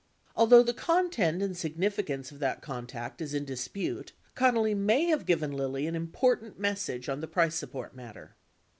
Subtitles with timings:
[0.35, 5.51] Although the content and significance of that contact is in dispute, Connally may have given
[5.51, 8.35] Lilly an important message on the price support matter.